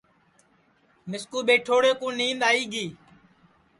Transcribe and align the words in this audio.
مِسکُو 1.09 1.39
ٻیٹھوڑے 1.47 1.91
کُو 1.99 2.07
نِینٚدؔ 2.17 2.43
آئی 2.49 2.63
گی 2.71 2.85